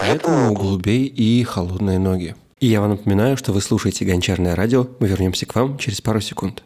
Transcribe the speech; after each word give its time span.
Поэтому 0.00 0.50
у 0.50 0.54
голубей 0.54 1.04
и 1.04 1.44
холодные 1.44 1.98
ноги. 1.98 2.34
И 2.58 2.66
я 2.66 2.80
вам 2.80 2.90
напоминаю, 2.90 3.36
что 3.36 3.52
вы 3.52 3.60
слушаете 3.60 4.06
«Гончарное 4.06 4.56
радио». 4.56 4.86
Мы 4.98 5.08
вернемся 5.08 5.44
к 5.44 5.54
вам 5.54 5.76
через 5.76 6.00
пару 6.00 6.20
секунд. 6.20 6.64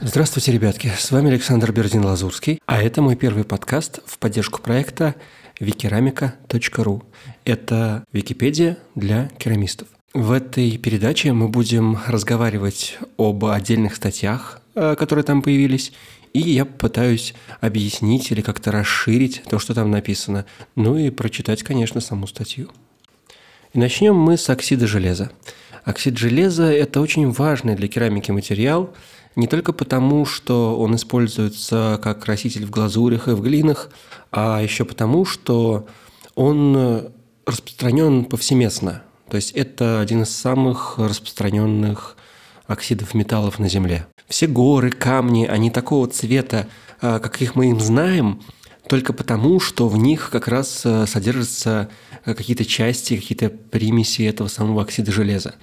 Здравствуйте, 0.00 0.52
ребятки! 0.52 0.92
С 0.96 1.10
вами 1.10 1.30
Александр 1.30 1.72
Бердин-Лазурский, 1.72 2.60
а 2.66 2.82
это 2.82 3.02
мой 3.02 3.16
первый 3.16 3.44
подкаст 3.44 3.98
в 4.06 4.18
поддержку 4.18 4.60
проекта 4.60 5.16
викерамика.ру. 5.58 7.02
Это 7.44 8.04
Википедия 8.12 8.78
для 8.94 9.28
керамистов. 9.38 9.88
В 10.14 10.32
этой 10.32 10.76
передаче 10.76 11.32
мы 11.32 11.48
будем 11.48 11.98
разговаривать 12.06 12.98
об 13.16 13.44
отдельных 13.46 13.96
статьях, 13.96 14.60
э, 14.74 14.94
которые 14.94 15.24
там 15.24 15.40
появились, 15.40 15.92
и 16.34 16.40
я 16.40 16.64
попытаюсь 16.66 17.34
объяснить 17.60 18.30
или 18.30 18.42
как-то 18.42 18.72
расширить 18.72 19.42
то, 19.48 19.58
что 19.58 19.74
там 19.74 19.90
написано, 19.90 20.44
ну 20.76 20.98
и 20.98 21.10
прочитать, 21.10 21.62
конечно, 21.62 22.00
саму 22.00 22.26
статью. 22.26 22.68
И 23.72 23.78
начнем 23.78 24.14
мы 24.14 24.36
с 24.36 24.50
оксида 24.50 24.86
железа. 24.86 25.32
Оксид 25.84 26.18
железа– 26.18 26.64
это 26.72 27.00
очень 27.00 27.30
важный 27.30 27.74
для 27.74 27.88
керамики 27.88 28.30
материал– 28.30 28.94
не 29.36 29.46
только 29.46 29.72
потому, 29.72 30.26
что 30.26 30.78
он 30.78 30.94
используется 30.94 31.98
как 32.02 32.22
краситель 32.22 32.66
в 32.66 32.70
глазурях 32.70 33.28
и 33.28 33.32
в 33.32 33.40
глинах, 33.40 33.90
а 34.30 34.60
еще 34.60 34.84
потому, 34.84 35.24
что 35.24 35.86
он 36.34 37.10
распространен 37.46 38.26
повсеместно. 38.26 39.02
То 39.32 39.36
есть 39.36 39.52
это 39.52 40.02
один 40.02 40.24
из 40.24 40.28
самых 40.28 40.98
распространенных 40.98 42.18
оксидов 42.66 43.14
металлов 43.14 43.58
на 43.58 43.66
Земле. 43.66 44.06
Все 44.28 44.46
горы, 44.46 44.90
камни, 44.90 45.46
они 45.46 45.70
такого 45.70 46.06
цвета, 46.06 46.68
а, 47.00 47.18
каких 47.18 47.54
мы 47.54 47.70
им 47.70 47.80
знаем, 47.80 48.42
только 48.88 49.14
потому, 49.14 49.58
что 49.58 49.88
в 49.88 49.96
них 49.96 50.28
как 50.28 50.48
раз 50.48 50.82
а, 50.84 51.06
содержатся 51.06 51.88
какие-то 52.26 52.66
части, 52.66 53.16
какие-то 53.16 53.48
примеси 53.48 54.20
этого 54.24 54.48
самого 54.48 54.82
оксида 54.82 55.10
железа. 55.12 55.54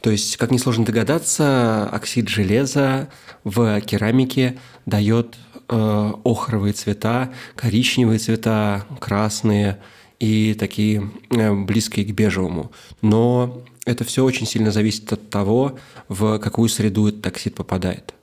То 0.00 0.10
есть, 0.10 0.36
как 0.36 0.50
несложно 0.50 0.84
догадаться, 0.84 1.88
оксид 1.92 2.28
железа 2.28 3.10
в 3.44 3.80
керамике 3.82 4.58
дает 4.86 5.36
э, 5.68 6.12
охровые 6.24 6.72
цвета, 6.72 7.32
коричневые 7.54 8.18
цвета, 8.18 8.84
красные 8.98 9.78
и 10.24 10.54
такие 10.54 11.10
э, 11.30 11.52
близкие 11.52 12.06
к 12.06 12.14
бежевому. 12.14 12.72
Но 13.02 13.62
это 13.84 14.04
все 14.04 14.24
очень 14.24 14.46
сильно 14.46 14.72
зависит 14.72 15.12
от 15.12 15.28
того, 15.28 15.78
в 16.08 16.38
какую 16.38 16.70
среду 16.70 17.08
этот 17.08 17.26
оксид 17.26 17.54
попадает. 17.54 18.14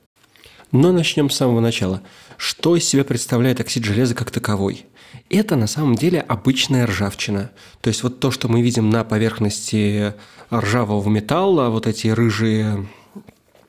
Но 0.72 0.90
начнем 0.90 1.30
с 1.30 1.36
самого 1.36 1.60
начала. 1.60 2.02
Что 2.36 2.74
из 2.74 2.88
себя 2.88 3.04
представляет 3.04 3.60
оксид 3.60 3.84
железа 3.84 4.16
как 4.16 4.32
таковой? 4.32 4.86
Это 5.30 5.54
на 5.54 5.68
самом 5.68 5.94
деле 5.94 6.20
обычная 6.20 6.86
ржавчина. 6.86 7.52
То 7.80 7.88
есть 7.88 8.02
вот 8.02 8.18
то, 8.18 8.32
что 8.32 8.48
мы 8.48 8.62
видим 8.62 8.90
на 8.90 9.04
поверхности 9.04 10.14
ржавого 10.52 11.08
металла, 11.08 11.68
вот 11.68 11.86
эти 11.86 12.08
рыжие 12.08 12.88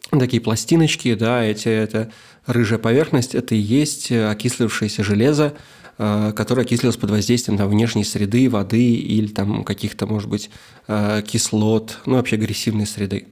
такие 0.09 0.41
пластиночки, 0.41 1.13
да, 1.13 1.43
эти, 1.43 1.67
это 1.67 2.11
рыжая 2.47 2.79
поверхность, 2.79 3.35
это 3.35 3.53
и 3.53 3.59
есть 3.59 4.11
окислившееся 4.11 5.03
железо, 5.03 5.53
э, 5.97 6.33
которое 6.35 6.63
окислилось 6.63 6.97
под 6.97 7.11
воздействием 7.11 7.57
там, 7.57 7.69
внешней 7.69 8.03
среды, 8.03 8.49
воды 8.49 8.95
или 8.95 9.27
там 9.27 9.63
каких-то, 9.63 10.05
может 10.05 10.29
быть, 10.29 10.49
э, 10.87 11.21
кислот, 11.25 11.99
ну 12.05 12.15
вообще 12.15 12.35
агрессивной 12.35 12.85
среды. 12.85 13.27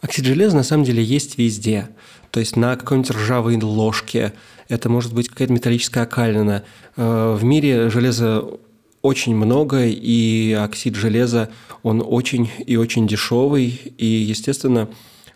Оксид 0.00 0.24
железа 0.24 0.56
на 0.56 0.62
самом 0.62 0.84
деле 0.84 1.02
есть 1.02 1.38
везде. 1.38 1.88
То 2.30 2.40
есть 2.40 2.56
на 2.56 2.76
какой-нибудь 2.76 3.10
ржавой 3.12 3.56
ложке, 3.56 4.34
это 4.68 4.88
может 4.88 5.14
быть 5.14 5.28
какая-то 5.28 5.52
металлическая 5.52 6.04
окалина. 6.04 6.64
Э, 6.96 7.36
в 7.38 7.44
мире 7.44 7.90
железа 7.90 8.44
очень 9.02 9.36
много, 9.36 9.86
и 9.86 10.52
оксид 10.52 10.96
железа, 10.96 11.50
он 11.82 12.02
очень 12.04 12.50
и 12.66 12.76
очень 12.76 13.06
дешевый, 13.06 13.68
и, 13.96 14.06
естественно, 14.06 14.88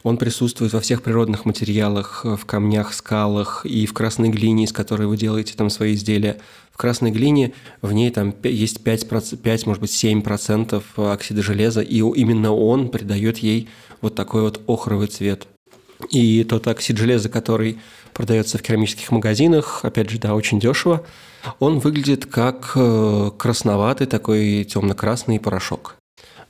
он 0.03 0.17
присутствует 0.17 0.73
во 0.73 0.81
всех 0.81 1.03
природных 1.03 1.45
материалах, 1.45 2.25
в 2.25 2.45
камнях, 2.47 2.95
скалах 2.95 3.67
и 3.67 3.87
в 3.87 3.93
красной 3.93 4.31
глине, 4.31 4.65
из 4.65 4.73
которой 4.73 5.07
вы 5.07 5.17
делаете 5.17 5.55
там 5.57 5.71
свои 5.71 5.95
изделия. 5.95 6.39
В 6.73 6.77
красной 6.77 7.11
глине 7.11 7.53
в 7.83 7.93
ней 7.93 8.11
там 8.11 8.35
есть 8.43 8.83
5, 8.83 9.09
5 9.43 9.67
может 9.67 9.81
быть, 9.81 9.91
7% 9.91 10.83
оксида 11.13 11.43
железа, 11.43 11.83
и 11.83 11.99
именно 11.99 12.53
он 12.53 12.89
придает 12.89 13.39
ей 13.39 13.69
вот 14.01 14.15
такой 14.15 14.43
вот 14.43 14.61
охровый 14.67 15.09
цвет. 15.09 15.47
И 16.09 16.45
тот 16.45 16.67
оксид 16.67 16.97
железа, 16.97 17.29
который 17.29 17.79
продается 18.15 18.57
в 18.57 18.63
керамических 18.63 19.11
магазинах, 19.11 19.81
опять 19.85 20.09
же, 20.09 20.19
да, 20.19 20.35
очень 20.35 20.59
дешево, 20.59 21.05
он 21.59 21.79
выглядит 21.79 22.27
как 22.27 22.73
э, 22.75 23.31
красноватый 23.37 24.07
такой 24.07 24.65
темно-красный 24.65 25.39
порошок. 25.39 26.00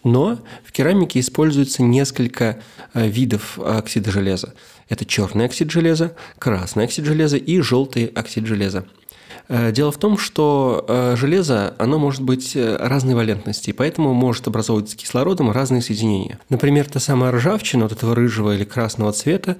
Но 0.02 0.38
в 0.64 0.72
керамике 0.72 1.20
используется 1.20 1.82
несколько 1.82 2.60
э, 2.94 3.06
видов 3.06 3.58
оксида 3.58 4.10
железа. 4.10 4.54
Это 4.88 5.04
черный 5.04 5.44
оксид 5.44 5.70
железа, 5.70 6.16
красный 6.38 6.84
оксид 6.84 7.04
железа 7.04 7.36
и 7.36 7.60
желтый 7.60 8.06
оксид 8.06 8.46
железа. 8.46 8.86
Э, 9.48 9.72
дело 9.72 9.90
в 9.90 9.98
том, 9.98 10.16
что 10.16 10.84
э, 10.88 11.16
железо, 11.16 11.74
оно 11.78 11.98
может 11.98 12.22
быть 12.22 12.54
э, 12.54 12.76
разной 12.76 13.14
валентности, 13.14 13.72
поэтому 13.72 14.14
может 14.14 14.46
образовывать 14.46 14.90
с 14.90 14.94
кислородом 14.94 15.50
разные 15.50 15.82
соединения. 15.82 16.38
Например, 16.48 16.88
та 16.88 17.00
самая 17.00 17.32
ржавчина 17.32 17.84
вот 17.84 17.92
этого 17.92 18.14
рыжего 18.14 18.54
или 18.54 18.64
красного 18.64 19.12
цвета, 19.12 19.56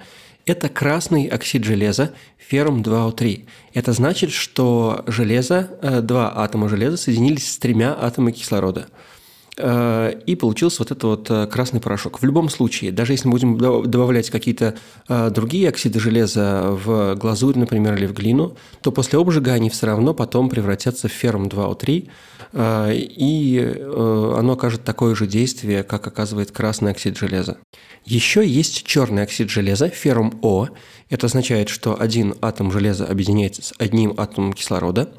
это 0.46 0.68
красный 0.68 1.26
оксид 1.26 1.64
железа, 1.64 2.12
феррум 2.38 2.82
2О3. 2.82 3.46
Это 3.74 3.92
значит, 3.92 4.30
что 4.30 5.04
железо, 5.06 6.00
два 6.02 6.32
атома 6.34 6.68
железа 6.68 6.96
соединились 6.96 7.52
с 7.52 7.58
тремя 7.58 7.96
атомами 8.00 8.32
кислорода– 8.32 8.86
Э, 8.96 9.09
и 9.58 10.36
получился 10.36 10.78
вот 10.80 10.90
этот 10.90 11.02
вот 11.04 11.30
э, 11.30 11.46
красный 11.46 11.80
порошок. 11.80 12.22
В 12.22 12.24
любом 12.24 12.48
случае, 12.48 12.92
даже 12.92 13.12
если 13.12 13.28
мы 13.28 13.32
будем 13.32 13.58
добавлять 13.58 14.30
какие-то 14.30 14.76
э, 15.08 15.30
другие 15.30 15.68
оксиды 15.68 16.00
железа 16.00 16.68
в 16.70 17.14
глазурь, 17.16 17.58
например, 17.58 17.94
или 17.94 18.06
в 18.06 18.14
глину, 18.14 18.56
то 18.80 18.92
после 18.92 19.18
обжига 19.18 19.52
они 19.52 19.68
все 19.68 19.86
равно 19.86 20.14
потом 20.14 20.48
превратятся 20.48 21.08
в 21.08 21.12
феррум 21.12 21.48
2О3, 21.48 22.08
и 22.52 23.84
оно 23.86 24.52
окажет 24.52 24.82
такое 24.82 25.14
же 25.14 25.26
действие, 25.26 25.84
как 25.84 26.06
оказывает 26.06 26.50
красный 26.50 26.90
оксид 26.90 27.16
железа. 27.16 27.58
Еще 28.04 28.46
есть 28.46 28.84
черный 28.84 29.22
оксид 29.22 29.50
железа, 29.50 29.88
феррум 29.88 30.38
О. 30.42 30.68
Это 31.10 31.26
означает, 31.26 31.68
что 31.68 32.00
один 32.00 32.34
атом 32.40 32.72
железа 32.72 33.06
объединяется 33.06 33.62
с 33.62 33.74
одним 33.78 34.14
атомом 34.16 34.52
кислорода, 34.52 35.12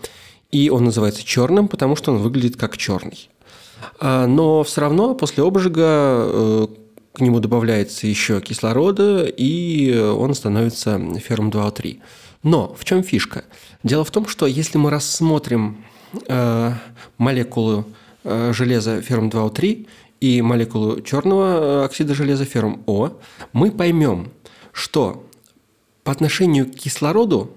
и 0.51 0.69
он 0.69 0.83
называется 0.83 1.23
черным, 1.23 1.67
потому 1.67 1.95
что 1.95 2.11
он 2.11 2.17
выглядит 2.17 2.57
как 2.57 2.77
черный. 2.77 3.30
А, 3.99 4.27
но 4.27 4.63
все 4.63 4.81
равно 4.81 5.15
после 5.15 5.43
обжига 5.43 5.83
э, 5.85 6.67
к 7.13 7.21
нему 7.21 7.39
добавляется 7.39 8.07
еще 8.07 8.41
кислорода, 8.41 9.25
и 9.25 9.97
он 9.97 10.33
становится 10.33 10.99
феррум 11.19 11.49
2О3. 11.49 11.99
Но 12.43 12.73
в 12.73 12.85
чем 12.85 13.03
фишка? 13.03 13.43
Дело 13.83 14.03
в 14.03 14.11
том, 14.11 14.27
что 14.27 14.47
если 14.47 14.77
мы 14.77 14.89
рассмотрим 14.89 15.83
э, 16.27 16.71
молекулу 17.17 17.85
э, 18.23 18.53
железа 18.53 19.01
феррум 19.01 19.29
2О3 19.29 19.87
и 20.21 20.41
молекулу 20.41 21.01
черного 21.01 21.85
оксида 21.85 22.13
железа 22.13 22.45
феррум 22.45 22.83
О, 22.85 23.11
мы 23.53 23.71
поймем, 23.71 24.31
что 24.71 25.25
по 26.03 26.11
отношению 26.11 26.67
к 26.67 26.75
кислороду 26.75 27.51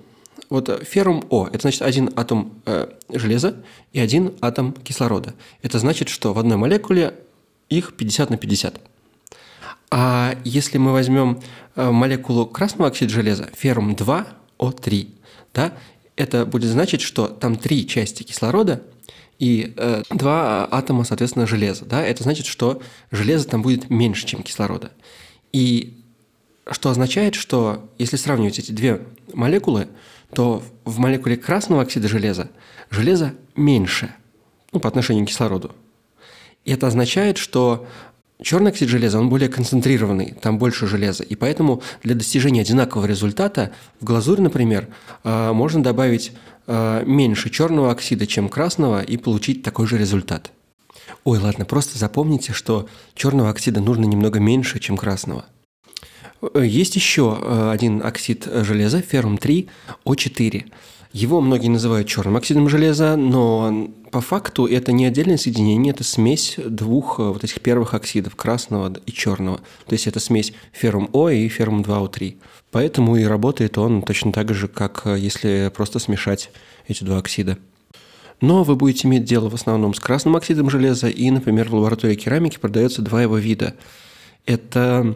вот 0.50 0.68
э, 0.68 0.84
феррум 0.84 1.24
О– 1.30 1.46
это 1.52 1.60
значит 1.60 1.82
один 1.82 2.10
атом 2.16 2.52
э, 2.66 2.88
железа 3.10 3.56
и 3.92 4.00
один 4.00 4.34
атом 4.40 4.72
кислорода. 4.72 5.34
Это 5.62 5.78
значит, 5.78 6.08
что 6.08 6.32
в 6.32 6.38
одной 6.38 6.56
молекуле 6.56 7.14
их 7.68 7.94
50 7.94 8.30
на 8.30 8.36
50. 8.36 8.80
А 9.90 10.36
если 10.44 10.78
мы 10.78 10.92
возьмем 10.92 11.40
э, 11.76 11.90
молекулу 11.90 12.46
красного 12.46 12.90
оксида 12.90 13.12
железа, 13.12 13.48
феррум 13.54 13.94
2 13.94 14.26
О3, 14.58 15.08
да, 15.52 15.72
это 16.16 16.46
будет 16.46 16.70
значить, 16.70 17.00
что 17.00 17.26
там 17.28 17.56
три 17.56 17.86
части 17.86 18.22
кислорода 18.22 18.82
и 19.38 19.74
э, 19.76 20.02
два 20.10 20.68
атома, 20.70 21.04
соответственно, 21.04 21.46
железа. 21.46 21.84
Да? 21.84 22.04
Это 22.04 22.22
значит, 22.22 22.46
что 22.46 22.80
железа 23.10 23.48
там 23.48 23.62
будет 23.62 23.90
меньше, 23.90 24.26
чем 24.26 24.42
кислорода. 24.42 24.92
И 25.52 26.00
что 26.70 26.90
означает, 26.90 27.34
что 27.34 27.88
если 27.98 28.16
сравнивать 28.16 28.58
эти 28.58 28.72
две 28.72 29.02
молекулы, 29.32 29.88
то 30.34 30.62
в 30.84 30.98
молекуле 30.98 31.36
красного 31.36 31.82
оксида 31.82 32.08
железа 32.08 32.50
железо 32.90 33.34
меньше 33.56 34.14
ну, 34.72 34.80
по 34.80 34.88
отношению 34.88 35.24
к 35.24 35.28
кислороду. 35.28 35.72
И 36.64 36.72
это 36.72 36.86
означает, 36.86 37.38
что 37.38 37.86
черный 38.42 38.70
оксид 38.70 38.88
железа, 38.88 39.18
он 39.18 39.28
более 39.28 39.48
концентрированный, 39.48 40.34
там 40.40 40.58
больше 40.58 40.86
железа. 40.86 41.22
И 41.22 41.34
поэтому 41.34 41.82
для 42.02 42.14
достижения 42.14 42.62
одинакового 42.62 43.06
результата 43.06 43.72
в 44.00 44.04
глазурь, 44.04 44.40
например, 44.40 44.88
э, 45.22 45.52
можно 45.52 45.82
добавить 45.82 46.32
э, 46.66 47.02
меньше 47.06 47.50
черного 47.50 47.90
оксида, 47.90 48.26
чем 48.26 48.48
красного, 48.48 49.02
и 49.02 49.16
получить 49.16 49.62
такой 49.62 49.86
же 49.86 49.98
результат. 49.98 50.50
Ой, 51.24 51.38
ладно, 51.38 51.64
просто 51.64 51.98
запомните, 51.98 52.52
что 52.52 52.88
черного 53.14 53.50
оксида 53.50 53.80
нужно 53.80 54.04
немного 54.04 54.40
меньше, 54.40 54.78
чем 54.78 54.96
красного. 54.96 55.44
Есть 56.54 56.96
еще 56.96 57.70
один 57.70 58.04
оксид 58.04 58.48
железа, 58.52 59.00
феррум-3, 59.00 59.68
О4. 60.04 60.64
Его 61.12 61.40
многие 61.40 61.68
называют 61.68 62.08
черным 62.08 62.36
оксидом 62.36 62.68
железа, 62.68 63.14
но 63.16 63.88
по 64.10 64.20
факту 64.20 64.66
это 64.66 64.90
не 64.90 65.06
отдельное 65.06 65.36
соединение, 65.36 65.92
это 65.92 66.02
смесь 66.02 66.56
двух 66.56 67.20
вот 67.20 67.44
этих 67.44 67.60
первых 67.60 67.94
оксидов, 67.94 68.34
красного 68.34 68.92
и 69.06 69.12
черного. 69.12 69.58
То 69.86 69.92
есть 69.92 70.08
это 70.08 70.18
смесь 70.18 70.52
феррум 70.72 71.08
О 71.12 71.30
и 71.30 71.46
феррум 71.48 71.82
2О3. 71.82 72.36
Поэтому 72.72 73.14
и 73.14 73.22
работает 73.22 73.78
он 73.78 74.02
точно 74.02 74.32
так 74.32 74.52
же, 74.54 74.66
как 74.66 75.02
если 75.06 75.70
просто 75.72 76.00
смешать 76.00 76.50
эти 76.88 77.04
два 77.04 77.18
оксида. 77.18 77.58
Но 78.40 78.64
вы 78.64 78.74
будете 78.74 79.06
иметь 79.06 79.24
дело 79.24 79.48
в 79.48 79.54
основном 79.54 79.94
с 79.94 80.00
красным 80.00 80.34
оксидом 80.34 80.68
железа, 80.68 81.08
и, 81.08 81.30
например, 81.30 81.68
в 81.68 81.74
лаборатории 81.74 82.16
керамики 82.16 82.58
продается 82.58 83.02
два 83.02 83.22
его 83.22 83.38
вида. 83.38 83.74
Это 84.46 85.02
э, 85.06 85.14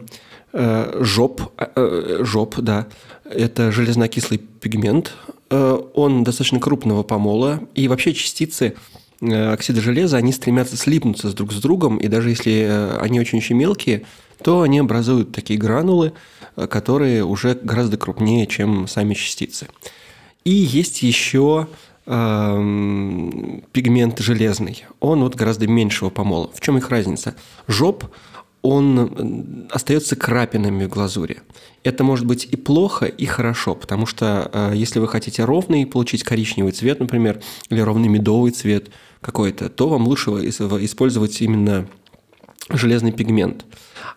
жоп, 0.53 1.41
э, 1.57 2.21
жоп, 2.23 2.59
да, 2.59 2.87
это 3.23 3.71
железнокислый 3.71 4.39
пигмент, 4.39 5.13
э, 5.49 5.79
он 5.93 6.23
достаточно 6.23 6.59
крупного 6.59 7.03
помола, 7.03 7.61
и 7.75 7.87
вообще 7.87 8.13
частицы 8.13 8.75
э, 9.21 9.53
оксида 9.53 9.81
железа, 9.81 10.17
они 10.17 10.31
стремятся 10.31 10.77
слипнуться 10.77 11.29
с 11.29 11.33
друг 11.33 11.53
с 11.53 11.61
другом, 11.61 11.97
и 11.97 12.07
даже 12.07 12.29
если 12.29 12.65
э, 12.67 12.97
они 12.99 13.19
очень-очень 13.19 13.55
мелкие, 13.55 14.03
то 14.41 14.61
они 14.61 14.79
образуют 14.79 15.31
такие 15.31 15.59
гранулы, 15.59 16.13
э, 16.55 16.67
которые 16.67 17.23
уже 17.23 17.57
гораздо 17.61 17.97
крупнее, 17.97 18.47
чем 18.47 18.87
сами 18.87 19.13
частицы. 19.13 19.67
И 20.45 20.51
есть 20.51 21.03
еще 21.03 21.67
пигмент 22.05 24.17
железный. 24.17 24.83
Он 24.99 25.21
вот 25.21 25.35
гораздо 25.35 25.67
меньшего 25.67 26.09
помола. 26.09 26.49
В 26.55 26.59
чем 26.59 26.79
их 26.79 26.89
разница? 26.89 27.35
Жоп, 27.67 28.05
он 28.61 29.67
остается 29.71 30.15
крапинами 30.15 30.85
в 30.85 30.89
глазури. 30.89 31.41
Это 31.83 32.03
может 32.03 32.25
быть 32.25 32.45
и 32.45 32.55
плохо, 32.57 33.05
и 33.05 33.25
хорошо, 33.25 33.75
потому 33.75 34.05
что 34.05 34.49
э, 34.53 34.71
если 34.75 34.99
вы 34.99 35.07
хотите 35.07 35.45
ровный 35.45 35.85
получить 35.85 36.23
коричневый 36.23 36.73
цвет, 36.73 36.99
например, 36.99 37.41
или 37.69 37.79
ровный 37.79 38.09
медовый 38.09 38.51
цвет 38.51 38.89
какой-то, 39.21 39.69
то 39.69 39.87
вам 39.87 40.07
лучше 40.07 40.31
использовать 40.31 41.41
именно 41.41 41.87
железный 42.69 43.11
пигмент. 43.11 43.65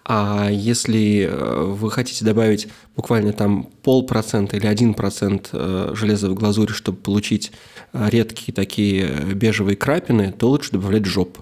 А 0.05 0.49
если 0.51 1.29
э, 1.31 1.65
вы 1.65 1.91
хотите 1.91 2.25
добавить 2.25 2.69
буквально 2.97 3.33
там 3.33 3.69
полпроцента 3.83 4.57
или 4.57 4.67
один 4.67 4.95
процент 4.95 5.51
э, 5.53 5.93
железа 5.95 6.31
в 6.31 6.35
глазурь, 6.35 6.73
чтобы 6.73 6.99
получить 6.99 7.53
э, 7.93 8.09
редкие 8.11 8.53
такие 8.53 9.07
бежевые 9.35 9.77
крапины, 9.77 10.33
то 10.33 10.49
лучше 10.51 10.73
добавлять 10.73 11.07
жоп. 11.07 11.39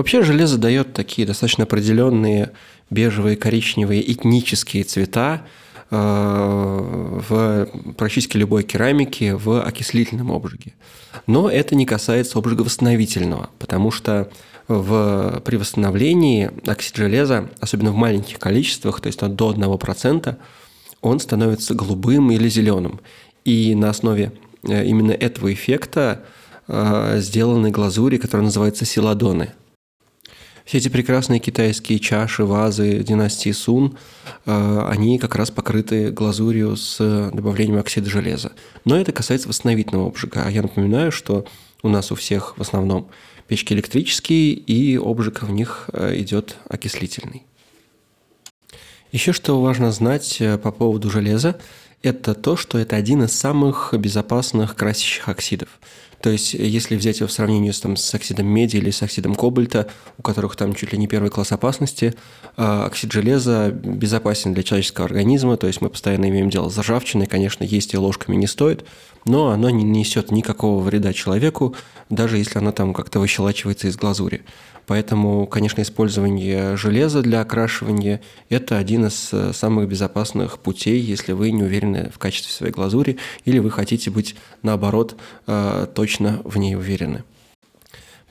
Вообще 0.00 0.22
железо 0.22 0.56
дает 0.56 0.94
такие 0.94 1.26
достаточно 1.26 1.64
определенные 1.64 2.52
бежевые, 2.88 3.36
коричневые, 3.36 4.10
этнические 4.10 4.82
цвета 4.84 5.42
в 5.90 7.68
практически 7.98 8.38
любой 8.38 8.62
керамике 8.62 9.34
в 9.34 9.60
окислительном 9.60 10.32
обжиге. 10.32 10.72
Но 11.26 11.50
это 11.50 11.74
не 11.74 11.84
касается 11.84 12.38
обжига 12.38 12.62
восстановительного, 12.62 13.50
потому 13.58 13.90
что 13.90 14.30
в, 14.68 15.42
при 15.44 15.56
восстановлении 15.56 16.50
оксид 16.66 16.96
железа, 16.96 17.50
особенно 17.60 17.92
в 17.92 17.96
маленьких 17.96 18.38
количествах, 18.38 19.02
то 19.02 19.08
есть 19.08 19.20
до 19.20 19.52
1%, 19.52 20.36
он 21.02 21.20
становится 21.20 21.74
голубым 21.74 22.30
или 22.30 22.48
зеленым. 22.48 23.00
И 23.44 23.74
на 23.74 23.90
основе 23.90 24.32
э, 24.66 24.82
именно 24.86 25.12
этого 25.12 25.52
эффекта 25.52 26.24
э, 26.68 27.18
сделаны 27.18 27.70
глазури, 27.70 28.16
которые 28.16 28.46
называются 28.46 28.86
силадоны. 28.86 29.52
Все 30.70 30.78
эти 30.78 30.88
прекрасные 30.88 31.40
китайские 31.40 31.98
чаши, 31.98 32.44
вазы 32.44 33.02
династии 33.02 33.50
Сун, 33.50 33.98
э, 34.46 34.86
они 34.88 35.18
как 35.18 35.34
раз 35.34 35.50
покрыты 35.50 36.12
глазурью 36.12 36.76
с 36.76 36.96
добавлением 37.34 37.80
оксида 37.80 38.08
железа. 38.08 38.52
Но 38.84 38.96
это 38.96 39.10
касается 39.10 39.48
восстановительного 39.48 40.06
обжига. 40.06 40.44
А 40.46 40.48
я 40.48 40.62
напоминаю, 40.62 41.10
что 41.10 41.44
у 41.82 41.88
нас 41.88 42.12
у 42.12 42.14
всех 42.14 42.56
в 42.56 42.60
основном 42.60 43.08
печки 43.48 43.72
электрические, 43.72 44.52
и 44.52 44.96
обжиг 44.96 45.42
в 45.42 45.50
них 45.50 45.90
э, 45.92 46.20
идет 46.20 46.54
окислительный. 46.68 47.42
Еще 49.10 49.32
что 49.32 49.60
важно 49.60 49.90
знать 49.90 50.36
э, 50.40 50.56
по 50.56 50.70
поводу 50.70 51.10
железа, 51.10 51.58
это 52.02 52.34
то, 52.34 52.56
что 52.56 52.78
это 52.78 52.96
один 52.96 53.24
из 53.24 53.32
самых 53.32 53.92
безопасных 53.94 54.74
красящих 54.74 55.28
оксидов. 55.28 55.68
То 56.20 56.28
есть, 56.28 56.52
если 56.52 56.96
взять 56.96 57.20
его 57.20 57.28
в 57.28 57.32
сравнении 57.32 57.70
с, 57.70 57.80
там, 57.80 57.96
с 57.96 58.14
оксидом 58.14 58.46
меди 58.46 58.76
или 58.76 58.90
с 58.90 59.02
оксидом 59.02 59.34
кобальта, 59.34 59.88
у 60.18 60.22
которых 60.22 60.54
там 60.54 60.74
чуть 60.74 60.92
ли 60.92 60.98
не 60.98 61.06
первый 61.06 61.30
класс 61.30 61.50
опасности, 61.50 62.14
э, 62.58 62.62
оксид 62.62 63.10
железа 63.10 63.70
безопасен 63.70 64.52
для 64.52 64.62
человеческого 64.62 65.06
организма, 65.06 65.56
то 65.56 65.66
есть 65.66 65.80
мы 65.80 65.88
постоянно 65.88 66.28
имеем 66.28 66.50
дело 66.50 66.68
с 66.68 66.78
ржавчиной, 66.78 67.26
конечно, 67.26 67.64
есть 67.64 67.94
и 67.94 67.96
ложками 67.96 68.36
не 68.36 68.46
стоит, 68.46 68.84
но 69.24 69.50
оно 69.50 69.70
не 69.70 69.84
несет 69.84 70.30
никакого 70.30 70.82
вреда 70.82 71.12
человеку, 71.12 71.74
даже 72.08 72.38
если 72.38 72.58
оно 72.58 72.72
там 72.72 72.92
как-то 72.94 73.20
выщелачивается 73.20 73.88
из 73.88 73.96
глазури. 73.96 74.42
Поэтому, 74.86 75.46
конечно, 75.46 75.82
использование 75.82 76.76
железа 76.76 77.22
для 77.22 77.42
окрашивания– 77.42 78.20
это 78.48 78.76
один 78.76 79.06
из 79.06 79.28
э, 79.32 79.52
самых 79.52 79.88
безопасных 79.88 80.58
путей, 80.58 80.98
если 80.98 81.30
вы 81.30 81.52
не 81.52 81.62
уверены 81.62 82.10
в 82.12 82.18
качестве 82.18 82.52
своей 82.52 82.72
глазури 82.72 83.18
или 83.44 83.60
вы 83.60 83.70
хотите 83.70 84.10
быть, 84.10 84.34
наоборот, 84.62 85.16
э, 85.46 85.86
точно 85.94 86.42
в 86.44 86.58
ней 86.58 86.74
уверены. 86.74 87.22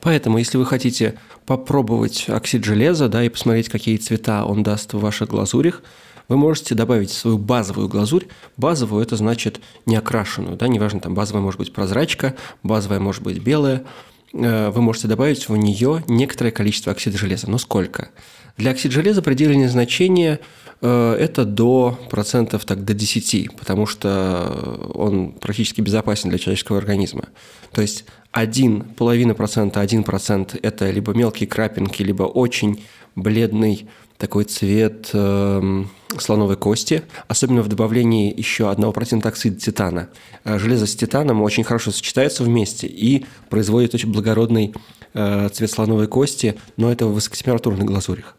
Поэтому, 0.01 0.37
если 0.37 0.57
вы 0.57 0.65
хотите 0.65 1.15
попробовать 1.45 2.25
оксид 2.27 2.63
железа 2.63 3.07
да, 3.07 3.23
и 3.23 3.29
посмотреть, 3.29 3.69
какие 3.69 3.97
цвета 3.97 4.45
он 4.45 4.63
даст 4.63 4.93
в 4.93 4.99
ваших 4.99 5.29
глазурях, 5.29 5.81
вы 6.29 6.37
можете 6.37 6.75
добавить 6.75 7.11
свою 7.11 7.37
базовую 7.37 7.89
глазурь. 7.89 8.27
Базовую– 8.55 9.03
это 9.03 9.17
значит 9.17 9.59
не 9.85 9.97
окрашенную. 9.97 10.55
Да, 10.55 10.69
неважно, 10.69 11.01
там 11.01 11.13
базовая 11.15 11.41
может 11.41 11.59
быть 11.59 11.73
прозрачка, 11.73 12.35
базовая 12.63 13.01
может 13.01 13.21
быть 13.23 13.39
белая– 13.43 13.83
Э, 14.33 14.69
вы 14.69 14.81
можете 14.81 15.07
добавить 15.07 15.49
в 15.49 15.55
нее 15.55 16.03
некоторое 16.07 16.51
количество 16.51 16.91
оксида 16.91 17.17
железа. 17.17 17.49
Но 17.49 17.57
сколько? 17.57 18.09
Для 18.57 18.71
оксида 18.71 18.93
железа 18.93 19.21
предельное 19.21 19.69
значение 19.69 20.39
э, 20.81 21.15
это 21.19 21.45
до 21.45 21.97
процентов 22.09 22.65
так, 22.65 22.83
до 22.83 22.93
10, 22.93 23.55
потому 23.55 23.85
что 23.85 24.91
он 24.93 25.31
практически 25.31 25.81
безопасен 25.81 26.29
для 26.29 26.39
человеческого 26.39 26.77
организма. 26.77 27.25
То 27.71 27.81
есть 27.81 28.05
один, 28.31 28.81
половина 28.81 29.33
процента, 29.33 29.79
один 29.79 30.03
процент– 30.03 30.55
это 30.61 30.89
либо 30.91 31.13
мелкие 31.13 31.47
крапинки, 31.47 32.03
либо 32.03 32.23
очень 32.23 32.83
бледный 33.15 33.87
такой 34.19 34.43
цвет 34.43 35.09
э, 35.13 35.83
слоновой 36.17 36.57
кости, 36.57 37.03
особенно 37.29 37.61
в 37.61 37.69
добавлении 37.69 38.37
еще 38.37 38.65
1% 38.65 39.25
оксида 39.25 39.55
титана. 39.59 40.09
Э, 40.43 40.59
железо 40.59 40.85
с 40.85 40.95
титаном 40.95 41.41
очень 41.41 41.63
хорошо 41.63 41.91
сочетается 41.91 42.43
вместе 42.43 42.85
и 42.85 43.25
производит 43.49 43.95
очень 43.95 44.11
благородный 44.11 44.75
э, 45.13 45.49
цвет 45.53 45.71
слоновой 45.71 46.07
кости, 46.07 46.55
но 46.75 46.91
это 46.91 47.07
в 47.07 47.13
высокотемпературных 47.13 47.85
глазурях. 47.85 48.35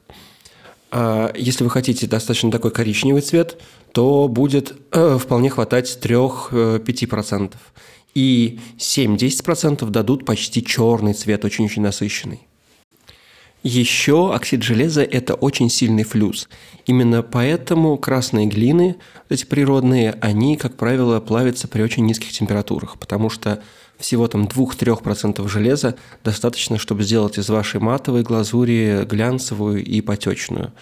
А 0.90 1.32
если 1.34 1.64
вы 1.64 1.70
хотите 1.70 2.06
достаточно 2.06 2.50
такой 2.50 2.72
коричневый 2.72 3.22
цвет, 3.22 3.58
то 3.92 4.28
будет 4.28 4.74
э, 4.92 5.18
вполне 5.18 5.48
хватать 5.48 5.98
3-5%. 6.02 7.54
И 8.14 8.60
7-10% 8.76 9.88
дадут 9.88 10.26
почти 10.26 10.62
черный 10.62 11.14
цвет, 11.14 11.44
очень-очень 11.44 11.80
насыщенный. 11.80 12.49
Еще 13.62 14.34
оксид 14.34 14.62
железа– 14.62 15.02
это 15.10 15.34
очень 15.34 15.68
сильный 15.68 16.04
флюс. 16.04 16.48
Именно 16.86 17.22
поэтому 17.22 17.98
красные 17.98 18.46
глины, 18.46 18.96
эти 19.28 19.44
природные, 19.44 20.16
они, 20.22 20.56
как 20.56 20.76
правило, 20.76 21.20
плавятся 21.20 21.68
при 21.68 21.82
очень 21.82 22.06
низких 22.06 22.32
температурах, 22.32 22.98
потому 22.98 23.28
что 23.28 23.62
всего 23.98 24.28
там 24.28 24.44
2-3% 24.44 25.46
железа 25.46 25.96
достаточно, 26.24 26.78
чтобы 26.78 27.02
сделать 27.02 27.36
из 27.36 27.50
вашей 27.50 27.80
матовой 27.80 28.22
глазури 28.22 29.04
глянцевую 29.04 29.84
и 29.84 30.00
потечную. 30.00 30.72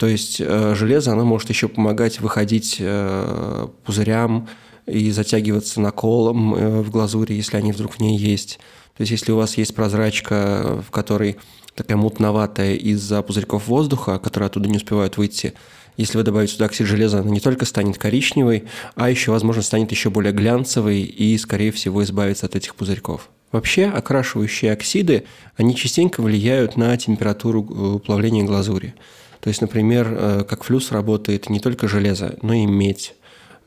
То 0.00 0.06
есть 0.06 0.40
э, 0.40 0.74
железо, 0.74 1.12
оно 1.12 1.26
может 1.26 1.50
еще 1.50 1.68
помогать 1.68 2.20
выходить 2.20 2.78
э, 2.80 3.68
пузырям 3.84 4.48
и 4.86 5.10
затягиваться 5.10 5.78
наколом 5.78 6.54
э, 6.54 6.80
в 6.80 6.90
глазури, 6.90 7.34
если 7.34 7.58
они 7.58 7.70
вдруг 7.72 7.96
в 7.96 8.00
ней 8.00 8.16
есть. 8.16 8.60
То 8.96 9.02
есть 9.02 9.10
если 9.10 9.32
у 9.32 9.36
вас 9.36 9.58
есть 9.58 9.74
прозрачка, 9.74 10.82
в 10.88 10.90
которой 10.90 11.36
такая 11.74 11.98
мутноватая 11.98 12.76
из-за 12.76 13.20
пузырьков 13.20 13.68
воздуха, 13.68 14.18
которые 14.18 14.46
оттуда 14.46 14.70
не 14.70 14.78
успевают 14.78 15.18
выйти. 15.18 15.52
Если 15.98 16.16
вы 16.16 16.24
добавите 16.24 16.54
сюда 16.54 16.64
оксид 16.64 16.86
железа, 16.86 17.18
она 17.18 17.30
не 17.30 17.40
только 17.40 17.66
станет 17.66 17.98
коричневой, 17.98 18.64
а 18.94 19.10
еще, 19.10 19.32
возможно, 19.32 19.60
станет 19.60 19.90
еще 19.90 20.08
более 20.08 20.32
глянцевой 20.32 21.02
и, 21.02 21.36
скорее 21.36 21.72
всего, 21.72 22.02
избавится 22.02 22.46
от 22.46 22.56
этих 22.56 22.74
пузырьков. 22.74 23.28
Вообще, 23.52 23.84
окрашивающие 23.84 24.72
оксиды, 24.72 25.24
они 25.58 25.76
частенько 25.76 26.22
влияют 26.22 26.78
на 26.78 26.96
температуру 26.96 28.00
плавления 28.00 28.44
глазури. 28.44 28.94
То 29.40 29.48
есть, 29.48 29.60
например, 29.60 30.08
э, 30.10 30.44
как 30.48 30.64
флюс 30.64 30.92
работает 30.92 31.48
не 31.48 31.60
только 31.60 31.88
железо, 31.88 32.36
но 32.42 32.52
и 32.52 32.66
медь 32.66 33.14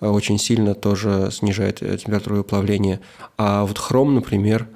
э, 0.02 0.08
очень 0.08 0.38
сильно 0.38 0.76
тоже 0.76 1.30
снижает 1.32 1.80
температуру 1.80 2.44
плавления. 2.44 3.00
А 3.38 3.66
вот 3.66 3.78
хром, 3.78 4.16
например, 4.16 4.68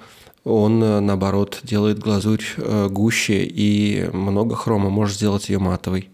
он, 0.47 0.81
э, 0.81 0.99
наоборот, 1.01 1.59
делает 1.63 1.99
глазурь 1.99 2.43
э, 2.57 2.87
гуще 2.89 3.43
и 3.43 4.09
много 4.13 4.55
хрома, 4.55 4.89
может 4.89 5.17
сделать 5.17 5.49
ее 5.49 5.59
матовой. 5.59 6.09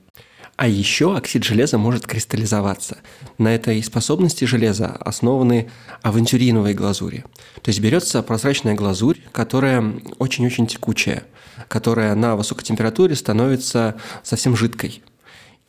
А 0.64 0.68
еще 0.70 1.18
оксид 1.18 1.44
железа 1.44 1.78
может 1.78 2.08
кристаллизоваться. 2.08 3.00
На 3.38 3.54
этой 3.54 3.84
способности 3.84 4.46
железа 4.46 4.88
основаны 4.88 5.70
авантюриновые 6.04 6.74
глазури. 6.74 7.26
То 7.62 7.68
есть 7.68 7.82
берется 7.82 8.24
прозрачная 8.24 8.74
глазурь, 8.74 9.18
которая 9.34 9.84
очень-очень 10.20 10.68
текучая, 10.68 11.24
которая 11.68 12.16
на 12.16 12.38
высокой 12.38 12.64
температуре 12.64 13.14
становится 13.14 13.96
совсем 14.24 14.56
жидкой 14.56 15.04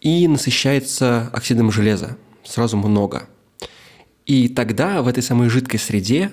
и 0.01 0.29
насыщается 0.29 1.29
оксидом 1.33 1.73
железа 1.73 2.17
сразу 2.45 2.77
много– 2.77 3.29
и 4.27 4.49
тогда 4.49 5.03
в 5.03 5.09
этой 5.09 5.23
самой 5.23 5.51
жидкой 5.51 5.79
среде 5.79 6.31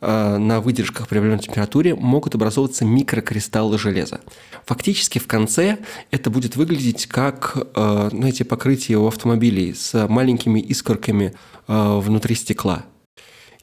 э, 0.00 0.36
на 0.38 0.60
выдержках 0.60 1.08
при 1.08 1.18
определенной 1.18 1.42
температуре 1.42 1.94
могут 1.94 2.34
образовываться 2.34 2.86
микрокристаллы 2.86 3.78
железа. 3.78 4.20
Фактически 4.64 5.18
в 5.18 5.26
конце 5.26 5.78
это 6.10 6.30
будет 6.30 6.56
выглядеть 6.56 7.06
как, 7.06 7.56
э, 7.74 8.08
знаете, 8.10 8.46
покрытие 8.46 8.98
у 8.98 9.06
автомобилей 9.06 9.74
с 9.74 10.08
маленькими 10.08 10.58
искорками 10.58 11.34
э, 11.68 11.98
внутри 11.98 12.34
стекла. 12.34 12.86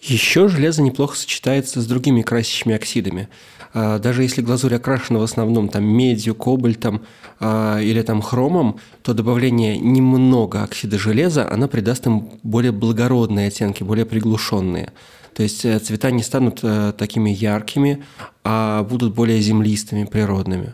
Еще 0.02 0.48
железо 0.48 0.82
неплохо 0.82 1.16
сочетается 1.16 1.80
с 1.80 1.86
другими 1.86 2.24
красящими 2.24 2.74
оксидами. 2.74 3.30
А, 3.74 4.00
даже 4.00 4.24
если 4.24 4.42
глазурь 4.42 4.76
окрашена 4.76 5.20
в 5.20 5.24
основном 5.24 5.70
там 5.70 5.86
медью, 5.86 6.34
кобальтом 6.34 7.04
а, 7.40 7.80
или 7.80 8.02
там 8.02 8.22
хромом, 8.22 8.80
то 9.04 9.14
добавление 9.14 9.78
немного 9.78 10.64
оксида 10.64 10.98
железа, 10.98 11.48
она 11.50 11.68
придаст 11.68 12.08
им 12.08 12.32
более 12.42 12.72
благородные 12.72 13.50
оттенки, 13.50 13.84
более 13.84 14.06
приглушенные. 14.06 14.92
То 15.36 15.44
есть 15.44 15.64
э, 15.66 15.80
цвета 15.80 16.12
не 16.12 16.24
станут 16.24 16.60
э, 16.62 16.94
такими 16.98 17.30
яркими, 17.30 18.04
а 18.44 18.84
будут 18.84 19.14
более 19.14 19.40
землистыми, 19.40 20.04
природными. 20.04 20.74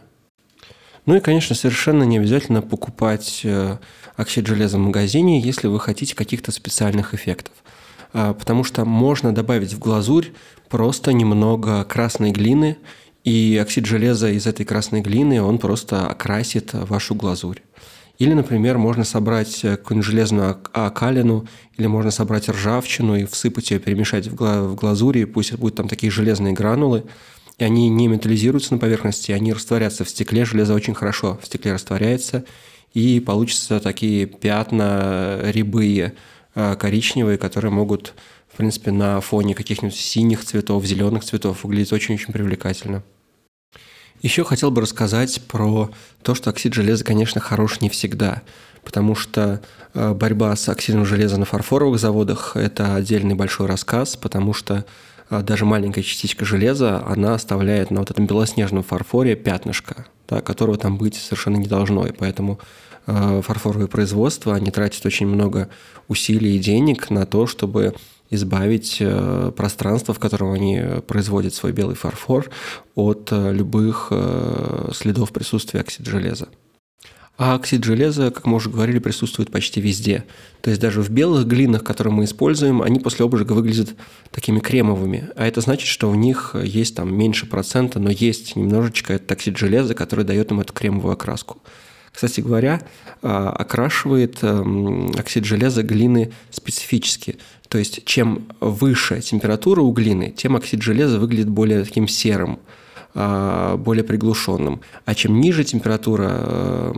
Ну 1.06 1.16
и, 1.16 1.20
конечно, 1.20 1.56
совершенно 1.56 2.04
не 2.04 2.18
обязательно 2.18 2.62
покупать 2.62 3.42
э, 3.44 3.78
оксид 4.16 4.48
железа 4.48 4.78
в 4.78 4.82
магазине, 4.82 5.40
если 5.40 5.68
вы 5.68 5.80
хотите 5.80 6.16
каких-то 6.16 6.52
специальных 6.52 7.14
эффектов. 7.14 7.54
А, 8.14 8.34
потому 8.34 8.64
что 8.64 8.86
можно 8.86 9.34
добавить 9.34 9.74
в 9.74 9.80
глазурь 9.80 10.28
просто 10.70 11.14
немного 11.14 11.84
красной 11.84 12.32
глины, 12.32 12.78
и 13.24 13.60
оксид 13.62 13.86
железа 13.86 14.30
из 14.30 14.48
этой 14.48 14.66
красной 14.66 15.02
глины, 15.02 15.42
он 15.42 15.58
просто 15.58 16.08
окрасит 16.08 16.74
вашу 16.74 17.14
глазурь. 17.14 17.60
Или, 18.20 18.34
например, 18.34 18.78
можно 18.78 19.04
собрать 19.04 19.62
какую-нибудь 19.62 20.06
железную 20.06 20.58
окалину, 20.72 21.48
или 21.78 21.88
можно 21.88 22.10
собрать 22.10 22.50
ржавчину 22.50 23.16
и 23.16 23.26
всыпать 23.26 23.70
ее, 23.72 23.80
перемешать 23.80 24.28
в 24.28 24.76
глазури, 24.76 25.26
пусть 25.26 25.54
будут 25.54 25.76
там 25.76 25.88
такие 25.88 26.12
железные 26.12 26.54
гранулы, 26.54 27.04
и 27.58 27.64
они 27.64 27.90
не 27.90 28.08
металлизируются 28.08 28.74
на 28.74 28.80
поверхности, 28.80 29.32
они 29.32 29.54
растворятся 29.54 30.04
в 30.04 30.10
стекле, 30.10 30.46
железо 30.46 30.74
очень 30.74 30.94
хорошо 30.94 31.38
в 31.42 31.46
стекле 31.46 31.74
растворяется, 31.74 32.46
и 32.94 33.20
получатся 33.20 33.80
такие 33.80 34.26
пятна 34.26 35.40
рябые, 35.44 36.14
а, 36.14 36.37
коричневые, 36.80 37.38
которые 37.38 37.72
могут 37.72 38.14
в 38.52 38.58
принципе, 38.58 38.92
на 38.92 39.22
фоне 39.22 39.54
каких-нибудь 39.54 39.96
синих 39.96 40.44
цветов, 40.44 40.84
зеленых 40.84 41.24
цветов 41.24 41.64
выглядит 41.64 41.94
очень-очень 41.94 42.34
привлекательно. 42.34 43.04
Еще 44.24 44.44
хотел 44.44 44.72
бы 44.72 44.82
рассказать 44.82 45.44
про 45.44 45.92
то, 46.24 46.34
что 46.34 46.50
оксид 46.50 46.74
железа, 46.74 47.04
конечно, 47.04 47.40
хорош 47.40 47.82
не 47.82 47.90
всегда, 47.90 48.42
потому 48.84 49.14
что 49.14 49.62
э, 49.94 50.14
борьба 50.14 50.56
с 50.56 50.68
оксидом 50.70 51.06
железа 51.06 51.38
на 51.38 51.46
фарфоровых 51.46 52.00
заводах– 52.00 52.54
это 52.56 52.96
отдельный 52.96 53.36
большой 53.36 53.68
рассказ, 53.68 54.16
потому 54.16 54.54
что 54.54 54.86
э, 55.30 55.44
даже 55.44 55.66
маленькая 55.66 56.02
частичка 56.02 56.46
железа, 56.46 57.06
она 57.06 57.36
оставляет 57.36 57.92
на 57.92 58.00
вот 58.00 58.10
этом 58.10 58.26
белоснежном 58.26 58.82
фарфоре 58.82 59.36
пятнышко, 59.36 60.08
да, 60.28 60.42
которого 60.42 60.80
там 60.80 60.98
быть 60.98 61.14
совершенно 61.14 61.58
не 61.58 61.68
должно, 61.68 62.08
и 62.08 62.12
поэтому 62.12 62.60
э, 62.60 62.87
фарфоровые 63.08 63.88
производства, 63.88 64.54
они 64.54 64.70
тратят 64.70 65.06
очень 65.06 65.28
много 65.28 65.70
усилий 66.08 66.58
и 66.58 66.60
денег 66.60 67.10
на 67.10 67.26
то, 67.26 67.48
чтобы 67.48 67.96
избавить 68.30 68.98
э, 69.00 69.52
пространство, 69.56 70.14
в 70.14 70.20
котором 70.20 70.52
они 70.52 70.82
производят 71.08 71.54
свой 71.54 71.72
белый 71.72 71.96
фарфор, 71.96 72.50
от 72.96 73.30
э, 73.32 73.54
любых 73.54 74.10
э, 74.12 74.90
следов 74.94 75.32
присутствия 75.32 75.82
оксида 75.82 76.12
железа. 76.12 76.48
А 77.38 77.54
оксид 77.54 77.84
железа, 77.84 78.32
как 78.32 78.48
мы 78.48 78.56
уже 78.56 78.72
говорили, 78.72 78.98
присутствует 78.98 79.52
почти 79.52 79.80
везде. 79.80 80.24
То 80.62 80.72
есть 80.72 80.82
даже 80.82 81.02
в 81.02 81.10
белых 81.12 81.46
глинах, 81.46 81.84
которые 81.84 82.12
мы 82.12 82.24
используем, 82.24 82.82
они 82.82 83.00
после 83.00 83.26
обжига 83.26 83.54
выглядят 83.54 83.94
такими 84.32 84.60
кремовыми. 84.60 85.30
А 85.36 85.46
это 85.46 85.62
значит, 85.62 85.88
что 85.88 86.10
в 86.10 86.16
них 86.16 86.56
есть 86.62 86.96
там 86.96 87.16
меньше 87.16 87.46
процента, 87.46 88.00
но 88.00 88.10
есть 88.10 88.56
немножечко 88.56 89.14
этот 89.14 89.32
оксид 89.32 89.56
железа, 89.56 89.94
который 89.94 90.26
дает 90.26 90.52
им 90.52 90.62
эту 90.62 90.74
кремовую 90.74 91.14
окраску. 91.14 91.62
Кстати 92.18 92.42
говоря, 92.42 92.82
окрашивает 93.22 94.40
эм, 94.42 95.12
оксид 95.16 95.46
железа 95.46 95.84
глины 95.84 96.32
специфически. 96.50 97.38
То 97.70 97.78
есть 97.78 98.06
чем 98.06 98.48
выше 98.60 99.22
температура 99.22 99.82
у 99.82 99.92
глины, 99.92 100.34
тем 100.36 100.56
оксид 100.56 100.82
железа 100.82 101.20
выглядит 101.20 101.50
более 101.50 101.84
таким 101.84 102.08
серым, 102.08 102.58
а, 103.14 103.78
более 103.78 104.04
приглушенным. 104.04 104.82
А 105.06 105.14
чем 105.14 105.40
ниже 105.40 105.64
температура 105.64 106.28
э, 106.32 106.94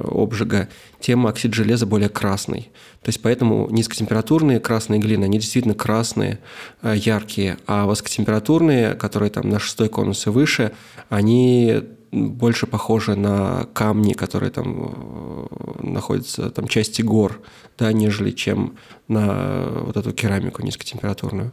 обжига, 0.00 0.68
тем 0.98 1.28
оксид 1.28 1.54
железа 1.54 1.86
более 1.86 2.08
красный. 2.08 2.72
То 3.02 3.10
есть 3.10 3.22
поэтому 3.22 3.68
низкотемпературные 3.70 4.58
красные 4.58 4.98
глины, 4.98 5.26
они 5.26 5.38
действительно 5.38 5.74
красные, 5.74 6.40
э, 6.82 6.94
яркие, 6.96 7.58
а 7.68 7.86
высокотемпературные, 7.86 8.94
которые 8.94 9.30
там 9.30 9.48
на 9.48 9.60
шестой 9.60 9.88
конус 9.88 10.26
и 10.26 10.30
выше, 10.30 10.72
они 11.08 11.84
больше 12.16 12.66
похожи 12.66 13.14
на 13.14 13.68
камни, 13.72 14.14
которые 14.14 14.50
там 14.50 14.94
э, 14.94 15.46
находятся, 15.82 16.50
там 16.50 16.68
части 16.68 17.02
гор, 17.02 17.40
да, 17.78 17.92
нежели 17.92 18.30
чем 18.30 18.76
на 19.08 19.82
вот 19.84 19.96
эту 19.96 20.12
керамику 20.12 20.62
низкотемпературную. 20.62 21.52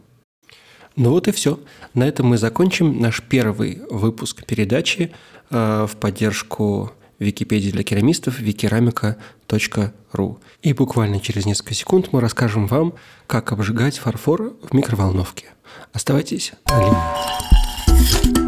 Ну 0.96 1.10
вот 1.10 1.28
и 1.28 1.32
все. 1.32 1.60
На 1.94 2.08
этом 2.08 2.28
мы 2.28 2.38
закончим 2.38 3.00
наш 3.00 3.22
первый 3.22 3.82
выпуск 3.90 4.46
передачи 4.46 5.12
э, 5.50 5.88
в 5.90 5.96
поддержку 5.98 6.92
Википедии 7.20 7.72
для 7.72 7.84
керамистов 7.84 8.40
викерамика.ру. 8.40 10.40
И 10.62 10.74
буквально 10.74 11.20
через 11.20 11.46
несколько 11.46 11.74
секунд 11.74 12.10
мы 12.12 12.22
расскажем 12.22 12.68
вам, 12.68 12.94
как 13.28 13.52
обжигать 13.52 13.98
фарфор 13.98 14.56
в 14.62 14.74
микроволновке. 14.74 15.48
Оставайтесь 15.94 16.54
на 16.68 16.80
линии. 16.80 18.43